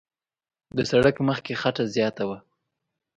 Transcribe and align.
د 0.77 0.79
سړک 0.91 1.15
مخ 1.27 1.37
کې 1.45 1.53
خټه 1.61 1.85
زیاته 1.95 2.23
وه. 2.29 2.37